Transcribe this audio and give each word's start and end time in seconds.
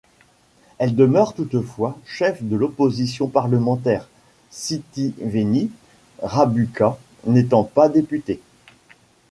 Elle 0.79 0.95
demeure 0.95 1.35
toutefois 1.35 1.95
chef 2.07 2.41
de 2.41 2.55
l'opposition 2.55 3.27
parlementaire, 3.27 4.09
Sitiveni 4.49 5.69
Rabuka 6.23 6.97
n'étant 7.27 7.63
pas 7.63 7.87
député. 7.87 8.41